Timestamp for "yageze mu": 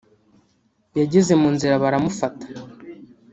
0.99-1.49